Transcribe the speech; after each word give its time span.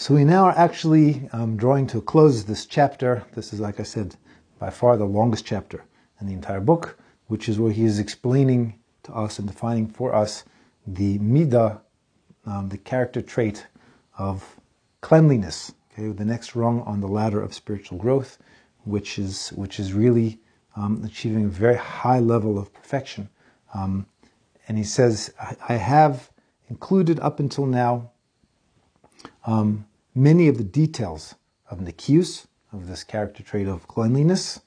So 0.00 0.14
we 0.14 0.24
now 0.24 0.46
are 0.46 0.56
actually 0.56 1.28
um, 1.34 1.58
drawing 1.58 1.86
to 1.88 1.98
a 1.98 2.00
close 2.00 2.46
this 2.46 2.64
chapter. 2.64 3.22
This 3.34 3.52
is, 3.52 3.60
like 3.60 3.80
I 3.80 3.82
said, 3.82 4.16
by 4.58 4.70
far 4.70 4.96
the 4.96 5.04
longest 5.04 5.44
chapter 5.44 5.84
in 6.22 6.26
the 6.26 6.32
entire 6.32 6.58
book, 6.58 6.98
which 7.26 7.50
is 7.50 7.58
where 7.58 7.70
he 7.70 7.84
is 7.84 7.98
explaining 7.98 8.78
to 9.02 9.12
us 9.12 9.38
and 9.38 9.46
defining 9.46 9.86
for 9.86 10.14
us 10.14 10.44
the 10.86 11.18
midah, 11.18 11.82
um, 12.46 12.70
the 12.70 12.78
character 12.78 13.20
trait 13.20 13.66
of 14.16 14.58
cleanliness. 15.02 15.74
Okay, 15.92 16.08
the 16.08 16.24
next 16.24 16.56
rung 16.56 16.80
on 16.84 17.02
the 17.02 17.06
ladder 17.06 17.42
of 17.42 17.52
spiritual 17.52 17.98
growth, 17.98 18.38
which 18.84 19.18
is 19.18 19.50
which 19.50 19.78
is 19.78 19.92
really 19.92 20.40
um, 20.76 21.04
achieving 21.04 21.44
a 21.44 21.48
very 21.48 21.76
high 21.76 22.20
level 22.20 22.58
of 22.58 22.72
perfection. 22.72 23.28
Um, 23.74 24.06
and 24.66 24.78
he 24.78 24.84
says, 24.84 25.34
I, 25.38 25.56
I, 25.68 25.74
have 25.74 26.30
included 26.70 27.20
up 27.20 27.38
until 27.38 27.66
now 27.66 28.12
um, 29.44 29.84
many 30.14 30.48
of 30.48 30.58
the 30.58 30.64
details 30.64 31.34
of 31.70 31.78
Nikius, 31.78 32.46
of 32.72 32.86
this 32.86 33.04
character 33.04 33.42
trait 33.42 33.68
of 33.68 33.88
cleanliness. 33.88 34.60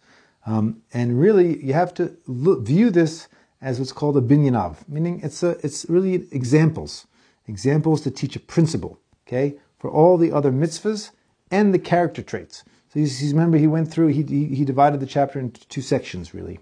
Um, 0.46 0.82
and 0.94 1.20
really, 1.20 1.64
you 1.64 1.74
have 1.74 1.94
to 1.96 2.18
look, 2.28 2.62
view 2.62 2.90
this 2.90 3.28
as 3.62 3.80
what's 3.80 3.94
called 3.94 4.18
a 4.18 4.22
binyan 4.22 4.58
av, 4.58 4.88
meaning 4.90 5.22
it's 5.24 5.42
a, 5.42 5.52
it's 5.64 5.86
really 5.88 6.28
examples, 6.32 7.08
examples 7.48 8.02
to 8.02 8.12
teach 8.12 8.36
a 8.36 8.40
principle, 8.42 9.00
okay, 9.26 9.56
for 9.80 9.90
all 9.90 10.18
the 10.18 10.34
other 10.34 10.52
mitzvahs 10.52 11.12
and 11.50 11.74
the 11.74 11.80
character 11.80 12.22
traits. 12.22 12.64
So 12.90 13.00
he's, 13.00 13.20
he's 13.20 13.34
remember 13.34 13.58
he 13.58 13.68
went 13.68 13.90
through, 13.90 14.08
he, 14.08 14.22
he 14.24 14.66
divided 14.66 15.00
the 15.00 15.06
chapter 15.06 15.40
into 15.40 15.66
two 15.68 15.82
sections 15.82 16.34
really. 16.34 16.60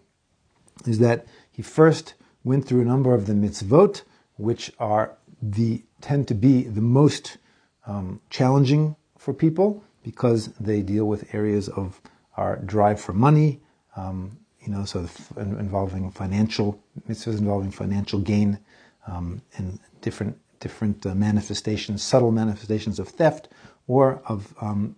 Is 0.85 0.99
that 0.99 1.25
he 1.51 1.61
first 1.61 2.13
went 2.43 2.65
through 2.65 2.81
a 2.81 2.85
number 2.85 3.13
of 3.13 3.25
the 3.25 3.33
mitzvot, 3.33 4.03
which 4.37 4.71
are 4.79 5.17
the, 5.41 5.83
tend 6.01 6.27
to 6.27 6.35
be 6.35 6.63
the 6.63 6.81
most 6.81 7.37
um, 7.85 8.21
challenging 8.29 8.95
for 9.17 9.33
people 9.33 9.83
because 10.03 10.47
they 10.59 10.81
deal 10.81 11.05
with 11.05 11.33
areas 11.33 11.69
of 11.69 12.01
our 12.37 12.57
drive 12.57 12.99
for 12.99 13.13
money, 13.13 13.59
um, 13.95 14.37
you 14.61 14.71
know, 14.71 14.85
so 14.85 15.07
involving 15.37 16.11
financial 16.11 16.81
mitzvahs 17.09 17.39
involving 17.39 17.71
financial 17.71 18.19
gain 18.19 18.59
um, 19.07 19.41
and 19.57 19.79
different 20.01 20.37
different 20.59 21.05
uh, 21.05 21.15
manifestations, 21.15 22.03
subtle 22.03 22.31
manifestations 22.31 22.99
of 22.99 23.07
theft 23.09 23.47
or 23.87 24.21
of 24.25 24.53
um, 24.61 24.95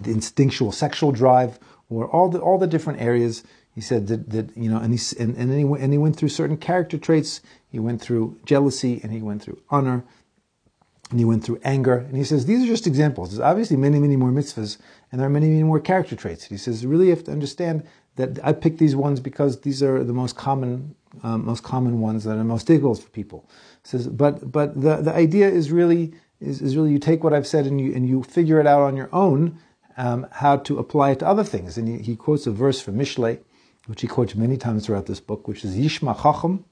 the 0.00 0.10
instinctual 0.10 0.72
sexual 0.72 1.12
drive, 1.12 1.58
or 1.88 2.06
all 2.08 2.28
the 2.28 2.40
all 2.40 2.58
the 2.58 2.66
different 2.66 3.00
areas. 3.00 3.44
He 3.74 3.82
said 3.82 4.06
that, 4.06 4.30
that 4.30 4.56
you 4.56 4.70
know, 4.70 4.78
and 4.78 4.98
he 4.98 5.16
and, 5.22 5.36
and 5.36 5.52
he, 5.52 5.82
and 5.82 5.92
he 5.92 5.98
went 5.98 6.16
through 6.16 6.30
certain 6.30 6.56
character 6.56 6.98
traits. 6.98 7.40
He 7.68 7.78
went 7.78 8.00
through 8.00 8.38
jealousy, 8.44 9.00
and 9.02 9.12
he 9.12 9.20
went 9.20 9.42
through 9.42 9.60
honor, 9.68 10.04
and 11.10 11.18
he 11.18 11.24
went 11.24 11.44
through 11.44 11.60
anger. 11.62 11.98
And 11.98 12.16
he 12.16 12.24
says 12.24 12.46
these 12.46 12.62
are 12.62 12.66
just 12.66 12.86
examples. 12.86 13.30
There's 13.30 13.40
obviously 13.40 13.76
many, 13.76 13.98
many 13.98 14.16
more 14.16 14.30
mitzvahs, 14.30 14.78
and 15.10 15.20
there 15.20 15.26
are 15.26 15.30
many, 15.30 15.48
many 15.48 15.62
more 15.62 15.80
character 15.80 16.16
traits. 16.16 16.44
He 16.44 16.56
says 16.56 16.84
really 16.84 17.06
you 17.06 17.10
have 17.10 17.24
to 17.24 17.32
understand 17.32 17.86
that 18.16 18.38
I 18.42 18.52
picked 18.52 18.78
these 18.78 18.96
ones 18.96 19.20
because 19.20 19.60
these 19.60 19.82
are 19.82 20.02
the 20.02 20.12
most 20.12 20.36
common, 20.36 20.94
um, 21.22 21.44
most 21.44 21.62
common 21.62 22.00
ones 22.00 22.24
that 22.24 22.36
are 22.36 22.44
most 22.44 22.66
difficult 22.66 23.02
for 23.02 23.10
people. 23.10 23.48
He 23.82 23.90
says, 23.90 24.08
but 24.08 24.50
but 24.50 24.80
the, 24.80 24.96
the 24.96 25.14
idea 25.14 25.48
is 25.48 25.70
really 25.70 26.14
is, 26.40 26.60
is 26.60 26.76
really 26.76 26.92
you 26.92 26.98
take 26.98 27.22
what 27.22 27.32
I've 27.32 27.46
said 27.46 27.66
and 27.66 27.80
you 27.80 27.94
and 27.94 28.08
you 28.08 28.22
figure 28.22 28.60
it 28.60 28.66
out 28.66 28.82
on 28.82 28.96
your 28.96 29.08
own 29.12 29.58
um, 29.96 30.26
how 30.32 30.56
to 30.56 30.78
apply 30.78 31.12
it 31.12 31.20
to 31.20 31.26
other 31.26 31.44
things. 31.44 31.78
And 31.78 31.88
he, 31.88 31.98
he, 31.98 32.16
quotes 32.16 32.46
a 32.46 32.50
verse 32.50 32.80
from 32.80 32.98
Mishlei, 32.98 33.38
which 33.86 34.02
he 34.02 34.06
quotes 34.06 34.34
many 34.34 34.56
times 34.56 34.86
throughout 34.86 35.06
this 35.06 35.20
book, 35.20 35.48
which 35.48 35.64
is 35.64 35.76
Yishma 35.76 36.22
Chacham, 36.22 36.64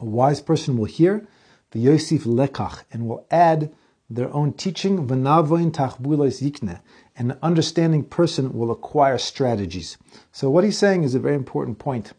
a 0.00 0.04
wise 0.04 0.40
person 0.40 0.76
will 0.76 0.86
hear 0.86 1.26
the 1.70 1.80
Yosef 1.80 2.24
Lekach 2.24 2.84
and 2.92 3.06
will 3.06 3.26
add 3.30 3.72
their 4.10 4.32
own 4.32 4.54
teaching, 4.54 5.06
V'navoin 5.06 5.70
tachbulois 5.70 6.40
yikne, 6.42 6.80
and 7.16 7.32
an 7.32 7.38
understanding 7.42 8.04
person 8.04 8.56
will 8.56 8.70
acquire 8.70 9.18
strategies. 9.18 9.98
So 10.32 10.48
what 10.48 10.64
he's 10.64 10.78
saying 10.78 11.02
is 11.02 11.14
a 11.14 11.18
very 11.18 11.34
important 11.34 11.78
point. 11.78 12.12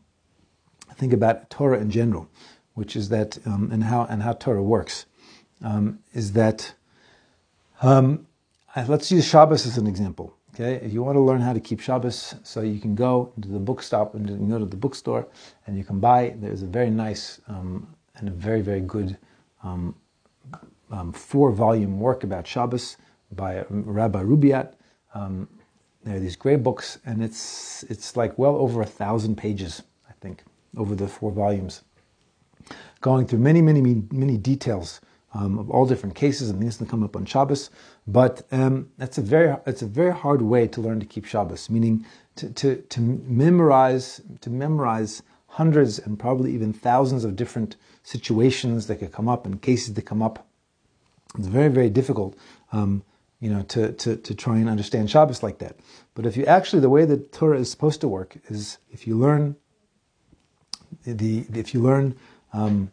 Think 0.93 1.13
about 1.13 1.49
Torah 1.49 1.79
in 1.79 1.89
general, 1.89 2.29
which 2.73 2.95
is 2.95 3.09
that 3.09 3.39
um, 3.47 3.69
and 3.71 3.83
how 3.85 4.05
and 4.05 4.21
how 4.21 4.33
Torah 4.33 4.61
works, 4.61 5.05
um, 5.63 5.99
is 6.13 6.33
that 6.33 6.73
um, 7.81 8.27
let's 8.87 9.11
use 9.11 9.25
Shabbos 9.25 9.65
as 9.65 9.77
an 9.77 9.87
example. 9.87 10.35
Okay, 10.53 10.85
if 10.85 10.91
you 10.91 11.01
want 11.01 11.15
to 11.15 11.21
learn 11.21 11.41
how 11.41 11.53
to 11.53 11.59
keep 11.59 11.79
Shabbos, 11.79 12.35
so 12.43 12.61
you 12.61 12.79
can 12.79 12.93
go 12.93 13.31
to 13.41 13.47
the 13.47 13.59
bookstop 13.59 14.13
and 14.13 14.29
you 14.29 14.35
go 14.35 14.59
to 14.59 14.65
the 14.65 14.75
bookstore 14.75 15.27
and 15.65 15.77
you 15.77 15.83
can 15.83 15.99
buy. 15.99 16.35
There's 16.35 16.63
a 16.63 16.67
very 16.67 16.89
nice 16.89 17.39
um, 17.47 17.95
and 18.17 18.27
a 18.27 18.31
very 18.31 18.61
very 18.61 18.81
good 18.81 19.17
um, 19.63 19.95
um, 20.91 21.11
four 21.11 21.51
volume 21.51 21.99
work 21.99 22.23
about 22.23 22.47
Shabbos 22.47 22.97
by 23.31 23.65
Rabbi 23.69 24.21
Ribiat. 24.23 24.73
Um, 25.13 25.47
there 26.03 26.15
are 26.15 26.19
these 26.19 26.35
great 26.35 26.63
books, 26.63 26.99
and 27.05 27.23
it's 27.23 27.83
it's 27.83 28.15
like 28.15 28.37
well 28.37 28.55
over 28.55 28.81
a 28.81 28.85
thousand 28.85 29.37
pages, 29.37 29.83
I 30.09 30.13
think, 30.21 30.43
over 30.77 30.95
the 30.95 31.07
four 31.07 31.31
volumes, 31.31 31.83
going 33.01 33.27
through 33.27 33.39
many 33.39 33.61
many 33.61 33.81
many 34.11 34.37
details 34.37 35.01
um, 35.33 35.59
of 35.59 35.69
all 35.69 35.85
different 35.85 36.15
cases 36.15 36.49
and 36.49 36.59
things 36.59 36.77
that 36.77 36.89
come 36.89 37.03
up 37.03 37.15
on 37.15 37.25
Shabbos. 37.25 37.69
But 38.07 38.43
um, 38.51 38.89
that's 38.97 39.17
a 39.17 39.21
very 39.21 39.55
it's 39.65 39.81
a 39.81 39.87
very 39.87 40.13
hard 40.13 40.41
way 40.41 40.67
to 40.67 40.81
learn 40.81 40.99
to 40.99 41.05
keep 41.05 41.25
Shabbos, 41.25 41.69
meaning 41.69 42.05
to, 42.37 42.49
to, 42.51 42.75
to 42.77 43.01
memorize 43.01 44.21
to 44.41 44.49
memorize 44.49 45.21
hundreds 45.49 45.99
and 45.99 46.17
probably 46.17 46.53
even 46.53 46.73
thousands 46.73 47.23
of 47.23 47.35
different 47.35 47.75
situations 48.03 48.87
that 48.87 48.97
could 48.97 49.11
come 49.11 49.27
up 49.27 49.45
and 49.45 49.61
cases 49.61 49.93
that 49.93 50.03
come 50.03 50.21
up. 50.21 50.47
It's 51.37 51.47
very 51.47 51.69
very 51.69 51.89
difficult. 51.89 52.35
Um, 52.71 53.03
you 53.39 53.49
know, 53.49 53.61
to, 53.63 53.93
to, 53.93 54.17
to 54.17 54.35
try 54.35 54.57
and 54.57 54.69
understand 54.69 55.09
Shabbos 55.09 55.41
like 55.41 55.59
that. 55.59 55.77
But 56.13 56.25
if 56.25 56.35
you 56.35 56.45
actually, 56.45 56.81
the 56.81 56.89
way 56.89 57.05
that 57.05 57.31
Torah 57.31 57.59
is 57.59 57.71
supposed 57.71 58.01
to 58.01 58.07
work 58.07 58.37
is 58.49 58.77
if 58.91 59.07
you 59.07 59.17
learn 59.17 59.55
the, 61.05 61.45
if 61.53 61.73
you 61.73 61.81
learn 61.81 62.17
um, 62.51 62.91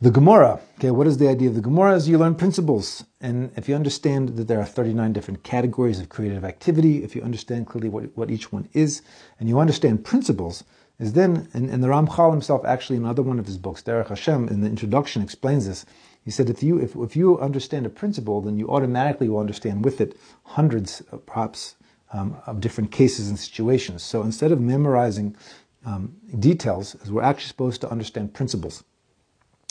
the 0.00 0.10
Gemara, 0.10 0.60
okay, 0.78 0.90
what 0.90 1.06
is 1.06 1.18
the 1.18 1.28
idea 1.28 1.48
of 1.48 1.54
the 1.54 1.60
Gemara? 1.60 1.94
Is 1.94 2.08
you 2.08 2.18
learn 2.18 2.34
principles. 2.34 3.04
And 3.20 3.52
if 3.56 3.68
you 3.68 3.74
understand 3.74 4.30
that 4.36 4.48
there 4.48 4.60
are 4.60 4.66
39 4.66 5.12
different 5.12 5.44
categories 5.44 6.00
of 6.00 6.08
creative 6.08 6.44
activity, 6.44 7.02
if 7.02 7.14
you 7.16 7.22
understand 7.22 7.68
clearly 7.68 7.88
what, 7.88 8.16
what 8.16 8.30
each 8.30 8.52
one 8.52 8.68
is, 8.72 9.00
and 9.38 9.48
you 9.48 9.60
understand 9.60 10.04
principles, 10.04 10.64
is 10.98 11.14
then, 11.14 11.48
and, 11.52 11.68
and 11.70 11.82
the 11.82 11.88
Ramchal 11.88 12.30
himself 12.30 12.64
actually 12.64 12.96
in 12.96 13.04
another 13.04 13.22
one 13.22 13.38
of 13.38 13.46
his 13.46 13.58
books, 13.58 13.82
Derech 13.82 14.08
Hashem, 14.08 14.48
in 14.48 14.60
the 14.60 14.68
introduction 14.68 15.22
explains 15.22 15.66
this. 15.66 15.84
He 16.24 16.30
said, 16.30 16.48
if 16.48 16.62
you, 16.62 16.78
if, 16.78 16.94
if 16.94 17.16
you 17.16 17.38
understand 17.40 17.86
a 17.86 17.90
principle, 17.90 18.40
then 18.40 18.56
you 18.56 18.68
automatically 18.68 19.28
will 19.28 19.40
understand 19.40 19.84
with 19.84 20.00
it 20.00 20.16
hundreds, 20.44 21.00
of, 21.10 21.26
perhaps, 21.26 21.74
um, 22.12 22.36
of 22.46 22.60
different 22.60 22.92
cases 22.92 23.28
and 23.28 23.38
situations. 23.38 24.02
So 24.04 24.22
instead 24.22 24.52
of 24.52 24.60
memorizing 24.60 25.36
um, 25.84 26.14
details, 26.38 26.94
as 27.02 27.10
we're 27.10 27.22
actually 27.22 27.48
supposed 27.48 27.80
to 27.80 27.90
understand 27.90 28.34
principles 28.34 28.84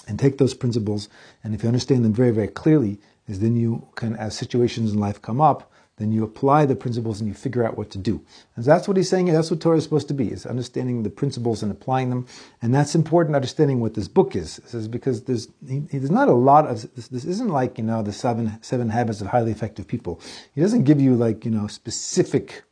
and 0.08 0.20
take 0.20 0.38
those 0.40 0.54
principles, 0.54 1.08
and 1.44 1.54
if 1.56 1.64
you 1.64 1.68
understand 1.70 2.04
them 2.04 2.14
very, 2.14 2.32
very 2.32 2.50
clearly, 2.50 3.00
is 3.28 3.40
then 3.40 3.56
you 3.56 3.88
can, 3.96 4.16
as 4.18 4.36
situations 4.36 4.92
in 4.92 5.00
life 5.00 5.22
come 5.22 5.40
up, 5.40 5.72
then 5.98 6.12
you 6.12 6.24
apply 6.24 6.66
the 6.66 6.76
principles 6.76 7.20
and 7.20 7.28
you 7.28 7.34
figure 7.34 7.64
out 7.64 7.78
what 7.78 7.92
to 7.92 7.98
do. 7.98 8.22
And 8.56 8.66
that's 8.66 8.88
what 8.88 8.98
he's 8.98 9.10
saying. 9.10 9.28
That's 9.28 9.52
what 9.52 9.62
Torah 9.62 9.78
is 9.78 9.84
supposed 9.84 10.08
to 10.08 10.14
be: 10.14 10.32
is 10.32 10.46
understanding 10.46 11.04
the 11.04 11.10
principles 11.10 11.62
and 11.62 11.72
applying 11.72 12.10
them. 12.10 12.26
And 12.62 12.74
that's 12.74 12.96
important. 12.96 13.36
Understanding 13.36 13.80
what 13.80 13.94
this 13.94 14.08
book 14.08 14.36
is, 14.36 14.60
is 14.74 14.88
because 14.88 15.24
there's 15.24 15.48
there's 15.62 16.12
not 16.12 16.28
a 16.28 16.34
lot 16.34 16.68
of 16.68 16.94
this, 16.96 17.08
this. 17.10 17.26
isn't 17.26 17.50
like 17.50 17.78
you 17.78 17.84
know 17.84 18.02
the 18.02 18.14
seven 18.14 18.58
seven 18.62 18.90
habits 18.90 19.22
of 19.22 19.28
highly 19.28 19.52
effective 19.52 19.88
people. 19.88 20.20
He 20.56 20.62
doesn't 20.62 20.84
give 20.84 21.00
you 21.00 21.16
like 21.16 21.46
you 21.46 21.52
know 21.52 21.68
specific 21.68 22.64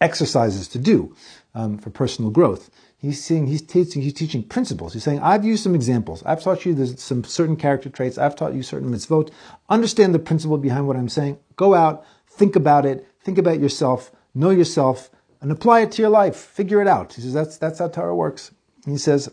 exercises 0.00 0.68
to 0.68 0.78
do 0.78 1.14
um, 1.54 1.78
for 1.78 1.90
personal 1.90 2.30
growth. 2.30 2.70
He's 3.02 3.22
saying 3.22 3.48
he's 3.48 3.62
teaching 3.62 4.00
he's 4.00 4.14
teaching 4.14 4.44
principles. 4.44 4.92
He's 4.92 5.02
saying 5.02 5.18
I've 5.18 5.44
used 5.44 5.64
some 5.64 5.74
examples. 5.74 6.22
I've 6.24 6.40
taught 6.40 6.64
you 6.64 6.72
there's 6.72 7.02
some 7.02 7.24
certain 7.24 7.56
character 7.56 7.90
traits. 7.90 8.16
I've 8.16 8.36
taught 8.36 8.54
you 8.54 8.62
certain 8.62 8.92
mitzvot. 8.92 9.30
Understand 9.68 10.14
the 10.14 10.20
principle 10.20 10.56
behind 10.56 10.86
what 10.86 10.96
I'm 10.96 11.08
saying. 11.08 11.40
Go 11.56 11.74
out, 11.74 12.04
think 12.28 12.54
about 12.54 12.86
it, 12.86 13.04
think 13.20 13.38
about 13.38 13.58
yourself, 13.58 14.12
know 14.36 14.50
yourself, 14.50 15.10
and 15.40 15.50
apply 15.50 15.80
it 15.80 15.90
to 15.92 16.02
your 16.02 16.12
life. 16.12 16.36
Figure 16.36 16.80
it 16.80 16.86
out. 16.86 17.14
He 17.14 17.22
says 17.22 17.34
that's 17.34 17.58
that's 17.58 17.80
how 17.80 17.88
Torah 17.88 18.14
works. 18.14 18.52
He 18.86 18.96
says, 18.96 19.28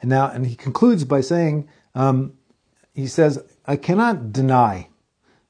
and 0.00 0.10
now 0.10 0.26
and 0.26 0.44
he 0.44 0.56
concludes 0.56 1.04
by 1.04 1.20
saying, 1.20 1.68
um, 1.94 2.32
he 2.92 3.06
says 3.06 3.38
I 3.66 3.76
cannot 3.76 4.32
deny 4.32 4.88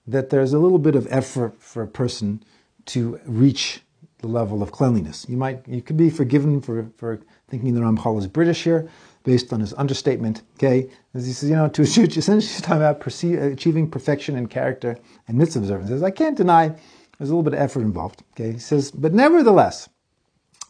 that 0.07 0.29
there's 0.29 0.53
a 0.53 0.59
little 0.59 0.79
bit 0.79 0.95
of 0.95 1.07
effort 1.09 1.63
for 1.63 1.83
a 1.83 1.89
person 1.89 2.45
to 2.85 3.19
reach 3.25 3.81
the 4.25 4.33
level 4.33 4.63
of 4.63 4.73
cleanliness. 4.73 5.27
You 5.29 5.37
might, 5.37 5.67
you 5.69 5.83
could 5.83 5.99
be 5.99 6.09
forgiven 6.09 6.61
for, 6.61 6.91
for 6.97 7.21
thinking 7.49 7.75
that 7.75 7.81
Ramchal 7.83 8.19
is 8.19 8.27
British 8.27 8.65
here, 8.65 8.89
based 9.23 9.53
on 9.53 9.61
his 9.61 9.75
understatement. 9.75 10.43
Okay, 10.57 10.89
as 11.13 11.27
he 11.27 11.33
says, 11.33 11.51
you 11.51 11.57
know, 11.57 11.69
to 11.69 11.83
essentially 11.83 12.41
he's 12.41 12.61
talking 12.61 12.77
about 12.77 13.01
perceive, 13.01 13.41
achieving 13.41 13.91
perfection 13.91 14.37
in 14.37 14.47
character 14.47 14.97
and 15.29 15.37
mitzvah 15.37 15.61
observance. 15.61 16.03
I 16.03 16.11
can't 16.11 16.37
deny 16.37 16.69
there's 16.69 17.31
a 17.31 17.33
little 17.33 17.43
bit 17.43 17.53
of 17.55 17.61
effort 17.61 17.81
involved. 17.81 18.23
Okay, 18.33 18.53
he 18.53 18.59
says, 18.59 18.91
but 18.91 19.13
nevertheless, 19.13 19.89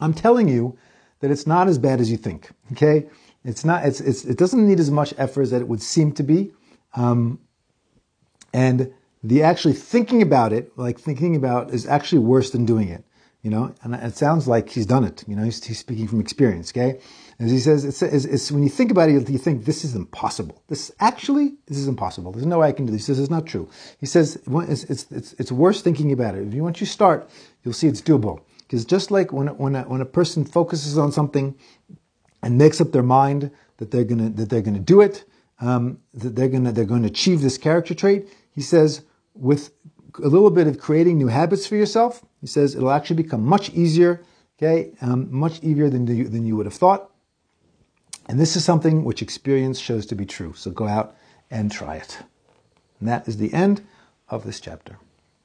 I'm 0.01 0.15
telling 0.15 0.49
you 0.49 0.77
that 1.21 1.31
it's 1.31 1.47
not 1.47 1.69
as 1.69 1.79
bad 1.79 2.01
as 2.01 2.11
you 2.11 2.17
think. 2.17 2.51
Okay, 2.73 3.07
it's 3.45 3.65
not. 3.65 3.85
It's, 3.85 4.01
it's 4.01 4.25
it 4.25 4.37
doesn't 4.37 4.67
need 4.67 4.81
as 4.81 4.91
much 4.91 5.15
effort 5.17 5.43
as 5.43 5.51
that 5.53 5.61
it 5.61 5.69
would 5.69 5.83
seem 5.83 6.13
to 6.13 6.23
be, 6.23 6.53
um, 6.95 7.39
and 8.53 8.93
the 9.23 9.43
actually 9.43 9.75
thinking 9.75 10.23
about 10.23 10.53
it, 10.53 10.77
like 10.77 10.99
thinking 10.99 11.37
about, 11.37 11.71
is 11.71 11.87
actually 11.87 12.19
worse 12.19 12.51
than 12.51 12.65
doing 12.65 12.89
it. 12.89 13.05
You 13.45 13.51
know, 13.51 13.75
and 13.83 13.95
it 13.95 14.17
sounds 14.17 14.49
like 14.49 14.71
he's 14.71 14.87
done 14.87 15.05
it. 15.05 15.23
You 15.29 15.37
know, 15.37 15.45
he's, 15.45 15.63
he's 15.63 15.79
speaking 15.79 16.09
from 16.09 16.19
experience. 16.19 16.73
Okay, 16.73 16.99
as 17.39 17.51
he 17.51 17.59
says, 17.59 17.85
it's, 17.85 18.01
it's, 18.01 18.25
it's, 18.25 18.51
when 18.51 18.63
you 18.63 18.71
think 18.71 18.91
about 18.91 19.11
it, 19.11 19.29
you 19.29 19.37
think 19.37 19.67
this 19.67 19.85
is 19.85 19.95
impossible. 19.95 20.63
This 20.69 20.91
actually, 20.99 21.53
this 21.67 21.77
is 21.77 21.87
impossible. 21.87 22.33
There's 22.33 22.47
no 22.47 22.61
way 22.61 22.69
I 22.69 22.73
can 22.73 22.87
do 22.87 22.93
this. 22.93 23.05
Says 23.05 23.21
it's 23.21 23.29
not 23.29 23.45
true. 23.45 23.69
He 24.01 24.07
says 24.07 24.41
it's, 24.47 24.85
it's, 25.11 25.35
it's, 25.35 25.53
worse 25.53 25.83
thinking 25.83 26.11
about 26.11 26.37
it. 26.37 26.49
If 26.49 26.55
you 26.55 26.63
once 26.63 26.81
you 26.81 26.87
start, 26.87 27.29
you'll 27.63 27.75
see 27.75 27.87
it's 27.87 28.01
doable. 28.01 28.41
Because 28.61 28.87
just 28.87 29.11
like 29.11 29.31
when 29.31 29.49
when 29.59 29.77
a, 29.77 29.83
when 29.83 30.01
a 30.01 30.07
person 30.07 30.47
focuses 30.47 30.97
on 30.97 31.13
something 31.13 31.55
and 32.43 32.57
makes 32.57 32.81
up 32.81 32.93
their 32.93 33.03
mind 33.03 33.51
that 33.77 33.91
they're 33.91 34.05
gonna 34.05 34.31
that 34.31 34.49
they're 34.49 34.63
gonna 34.63 34.79
do 34.79 35.03
it, 35.03 35.27
um, 35.61 35.99
that 36.15 36.35
they're 36.35 36.49
gonna 36.49 36.73
they're 36.73 36.87
to 36.87 37.05
achieve 37.05 37.43
this 37.43 37.59
character 37.59 37.93
trait, 37.93 38.27
he 38.53 38.63
says 38.63 39.03
with 39.35 39.71
a 40.19 40.29
little 40.29 40.51
bit 40.51 40.67
of 40.67 40.79
creating 40.79 41.19
new 41.19 41.27
habits 41.27 41.67
for 41.67 41.77
yourself, 41.77 42.25
he 42.45 42.49
says 42.49 42.75
it'll 42.75 42.91
actually 42.91 43.17
become 43.17 43.43
much 43.43 43.71
easier. 43.71 44.23
Okay, 44.59 44.93
um, 45.01 45.35
much 45.35 45.63
easier 45.63 45.89
than 45.89 46.07
you, 46.07 46.29
than 46.29 46.45
you 46.45 46.57
would 46.57 46.67
have 46.67 46.75
thought. 46.75 47.11
And 48.29 48.39
this 48.39 48.55
is 48.55 48.63
something 48.63 49.03
which 49.03 49.23
experience 49.23 49.79
shows 49.79 50.05
to 50.05 50.15
be 50.15 50.27
true. 50.27 50.53
So 50.53 50.71
go 50.71 50.87
out 50.87 51.17
and 51.51 51.73
try 51.73 51.97
it. 51.97 52.19
And 53.01 53.09
that 53.09 53.27
is 53.27 53.39
the 53.39 53.51
end 53.55 53.83
of 54.29 54.45
this 54.45 54.61
chapter. 54.61 54.99